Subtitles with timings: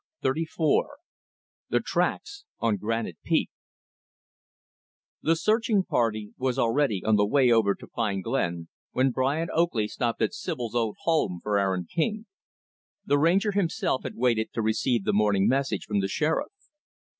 [0.23, 0.83] Chapter XXXIV
[1.69, 3.51] The Tracks on Granite Peak
[5.21, 9.87] The searching party was already on the way over to Pine Glen, when Brian Oakley
[9.87, 12.25] stopped at Sibyl's old home for Aaron King.
[13.05, 16.51] The Ranger, himself, had waited to receive the morning message from the Sheriff.